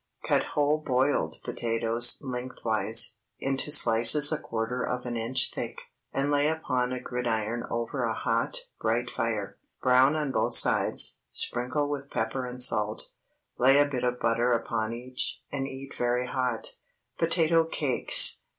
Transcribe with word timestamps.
Cut 0.27 0.43
whole 0.55 0.79
boiled 0.79 1.35
potatoes 1.43 2.17
lengthwise, 2.23 3.17
into 3.37 3.71
slices 3.71 4.31
a 4.31 4.39
quarter 4.39 4.81
of 4.83 5.05
an 5.05 5.15
inch 5.15 5.51
thick, 5.53 5.77
and 6.11 6.31
lay 6.31 6.47
upon 6.47 6.91
a 6.91 6.99
gridiron 6.99 7.63
over 7.69 8.01
a 8.03 8.15
hot, 8.15 8.61
bright 8.79 9.11
fire. 9.11 9.59
Brown 9.83 10.15
on 10.15 10.31
both 10.31 10.55
sides, 10.55 11.19
sprinkle 11.29 11.87
with 11.87 12.09
pepper 12.09 12.47
and 12.47 12.59
salt, 12.63 13.11
lay 13.59 13.77
a 13.77 13.85
bit 13.87 14.03
of 14.03 14.19
butter 14.19 14.53
upon 14.53 14.91
each, 14.91 15.43
and 15.51 15.67
eat 15.67 15.93
very 15.93 16.25
hot. 16.25 16.77
POTATO 17.19 17.65
CAKES. 17.65 18.39